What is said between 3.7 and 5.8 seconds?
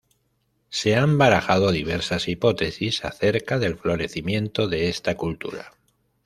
florecimiento de esta cultura.